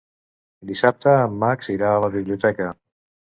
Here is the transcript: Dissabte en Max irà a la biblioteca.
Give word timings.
Dissabte 0.69 1.11
en 1.25 1.35
Max 1.45 1.71
irà 1.75 1.91
a 1.97 2.01
la 2.05 2.11
biblioteca. 2.17 2.73